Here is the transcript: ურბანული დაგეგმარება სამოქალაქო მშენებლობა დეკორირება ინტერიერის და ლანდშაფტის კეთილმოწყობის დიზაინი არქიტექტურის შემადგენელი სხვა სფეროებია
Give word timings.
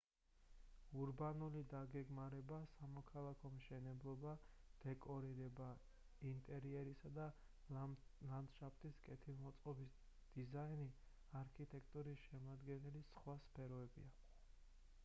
ურბანული 1.01 1.59
დაგეგმარება 1.73 2.57
სამოქალაქო 2.71 3.51
მშენებლობა 3.57 4.33
დეკორირება 4.85 5.67
ინტერიერის 6.31 7.03
და 7.19 7.27
ლანდშაფტის 8.31 8.99
კეთილმოწყობის 9.11 9.95
დიზაინი 10.39 10.89
არქიტექტურის 11.45 12.27
შემადგენელი 12.31 13.05
სხვა 13.15 13.37
სფეროებია 13.47 14.13